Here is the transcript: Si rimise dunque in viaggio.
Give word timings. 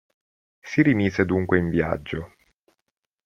Si 0.63 0.81
rimise 0.81 1.25
dunque 1.25 1.59
in 1.59 1.69
viaggio. 1.69 2.33